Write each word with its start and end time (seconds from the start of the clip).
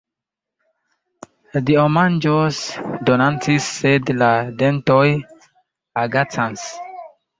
Dio 1.67 1.83
manĝon 1.97 2.57
donacis, 3.09 3.67
sed 3.83 4.11
la 4.23 4.31
dentoj 4.63 5.07
agacas. 6.07 6.65